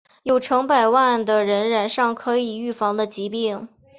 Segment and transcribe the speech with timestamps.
[0.23, 3.69] 有成百万的人染上可以预防的疾病。